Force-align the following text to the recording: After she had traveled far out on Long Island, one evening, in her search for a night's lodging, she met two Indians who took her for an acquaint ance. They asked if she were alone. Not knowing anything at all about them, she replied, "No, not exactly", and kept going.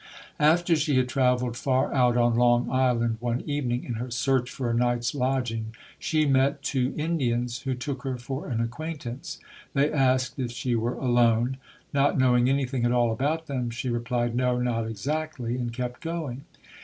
After 0.39 0.75
she 0.75 0.95
had 0.97 1.07
traveled 1.07 1.55
far 1.55 1.93
out 1.93 2.17
on 2.17 2.33
Long 2.35 2.67
Island, 2.71 3.17
one 3.19 3.41
evening, 3.41 3.83
in 3.83 3.93
her 4.01 4.09
search 4.09 4.49
for 4.49 4.67
a 4.67 4.73
night's 4.73 5.13
lodging, 5.13 5.75
she 5.99 6.25
met 6.25 6.63
two 6.63 6.95
Indians 6.97 7.59
who 7.59 7.75
took 7.75 8.01
her 8.01 8.17
for 8.17 8.47
an 8.47 8.61
acquaint 8.61 9.05
ance. 9.05 9.39
They 9.75 9.91
asked 9.93 10.39
if 10.39 10.49
she 10.51 10.73
were 10.73 10.95
alone. 10.95 11.57
Not 11.93 12.17
knowing 12.17 12.49
anything 12.49 12.83
at 12.83 12.91
all 12.91 13.11
about 13.11 13.45
them, 13.45 13.69
she 13.69 13.89
replied, 13.89 14.33
"No, 14.35 14.57
not 14.57 14.87
exactly", 14.87 15.55
and 15.57 15.71
kept 15.71 16.01
going. 16.01 16.45